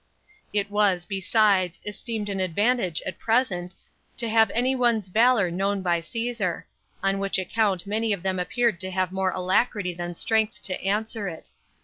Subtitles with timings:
[0.51, 3.75] It was, besides, esteemed an advantage at present
[4.17, 6.65] to have any one's valor known by Caesar;
[7.03, 11.27] on which account many of them appeared to have more alacrity than strength to answer
[11.27, 11.51] it.